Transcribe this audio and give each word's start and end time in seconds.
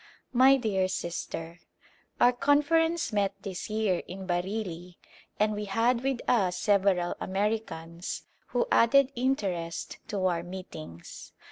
My 0.33 0.57
dear 0.57 0.87
Sister: 0.87 1.59
Our 2.19 2.33
Conference 2.33 3.13
met 3.13 3.35
this 3.43 3.69
year 3.69 4.01
in 4.07 4.25
Bareilly 4.25 4.95
and 5.39 5.53
we 5.53 5.65
had 5.65 6.01
with 6.01 6.21
us 6.27 6.57
several 6.57 7.13
Americans, 7.19 8.23
who 8.47 8.65
added 8.71 9.11
interest 9.15 9.99
to 10.07 10.25
our 10.25 10.41
meetings. 10.41 11.33